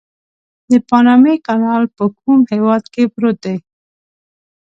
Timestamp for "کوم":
2.19-2.39